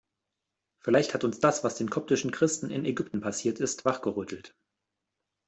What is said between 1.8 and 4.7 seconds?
koptischen Christen in Ägypten passiert ist, wachgerüttelt.